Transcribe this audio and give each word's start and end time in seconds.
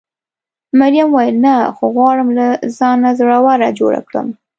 مريم 0.79 1.07
وویل: 1.11 1.35
نه، 1.45 1.53
خو 1.75 1.85
غواړم 1.95 2.29
له 2.37 2.47
ځانه 2.77 3.09
زړوره 3.19 3.69
جوړه 3.79 4.01
کړم. 4.07 4.27